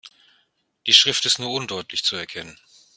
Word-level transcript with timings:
Die 0.87 0.95
Schrift 0.95 1.25
ist 1.25 1.37
nur 1.37 1.51
undeutlich 1.51 2.03
zu 2.03 2.15
erkennen. 2.15 2.57